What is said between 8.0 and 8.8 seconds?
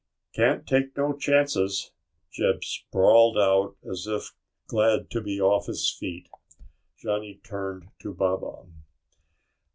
Baba.